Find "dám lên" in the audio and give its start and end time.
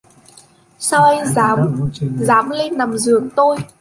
2.27-2.77